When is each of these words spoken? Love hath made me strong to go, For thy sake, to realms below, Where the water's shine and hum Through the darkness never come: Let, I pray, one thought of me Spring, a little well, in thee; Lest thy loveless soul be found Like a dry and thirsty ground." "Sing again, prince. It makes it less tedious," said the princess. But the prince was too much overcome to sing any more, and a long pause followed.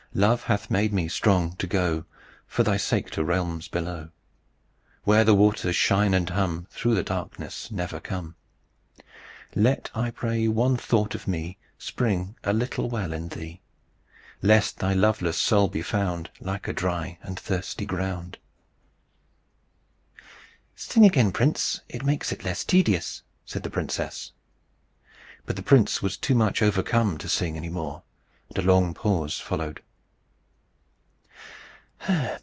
Love 0.13 0.43
hath 0.43 0.69
made 0.69 0.91
me 0.91 1.07
strong 1.07 1.55
to 1.55 1.65
go, 1.65 2.03
For 2.45 2.63
thy 2.63 2.75
sake, 2.75 3.11
to 3.11 3.23
realms 3.23 3.69
below, 3.69 4.09
Where 5.05 5.23
the 5.23 5.33
water's 5.33 5.77
shine 5.77 6.13
and 6.13 6.29
hum 6.29 6.67
Through 6.69 6.95
the 6.95 7.03
darkness 7.03 7.71
never 7.71 8.01
come: 8.01 8.35
Let, 9.55 9.89
I 9.95 10.11
pray, 10.11 10.49
one 10.49 10.75
thought 10.75 11.15
of 11.15 11.29
me 11.29 11.57
Spring, 11.77 12.35
a 12.43 12.51
little 12.51 12.89
well, 12.89 13.13
in 13.13 13.29
thee; 13.29 13.61
Lest 14.41 14.79
thy 14.79 14.91
loveless 14.93 15.37
soul 15.37 15.69
be 15.69 15.81
found 15.81 16.29
Like 16.41 16.67
a 16.67 16.73
dry 16.73 17.17
and 17.21 17.39
thirsty 17.39 17.85
ground." 17.85 18.37
"Sing 20.75 21.05
again, 21.05 21.31
prince. 21.31 21.79
It 21.87 22.03
makes 22.03 22.33
it 22.33 22.43
less 22.43 22.65
tedious," 22.65 23.23
said 23.45 23.63
the 23.63 23.69
princess. 23.69 24.33
But 25.45 25.55
the 25.55 25.63
prince 25.63 26.01
was 26.01 26.17
too 26.17 26.35
much 26.35 26.61
overcome 26.61 27.17
to 27.17 27.29
sing 27.29 27.55
any 27.55 27.69
more, 27.69 28.03
and 28.49 28.57
a 28.57 28.61
long 28.67 28.93
pause 28.93 29.39
followed. 29.39 29.81